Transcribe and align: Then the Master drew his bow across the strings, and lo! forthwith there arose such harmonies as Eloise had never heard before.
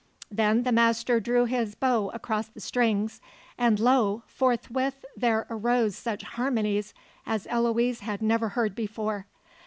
Then 0.31 0.63
the 0.63 0.71
Master 0.71 1.19
drew 1.19 1.45
his 1.45 1.75
bow 1.75 2.09
across 2.11 2.47
the 2.47 2.59
strings, 2.59 3.21
and 3.55 3.79
lo! 3.79 4.23
forthwith 4.25 5.05
there 5.15 5.45
arose 5.47 5.95
such 5.95 6.23
harmonies 6.23 6.95
as 7.23 7.45
Eloise 7.51 7.99
had 7.99 8.19
never 8.19 8.49
heard 8.49 8.73
before. 8.73 9.27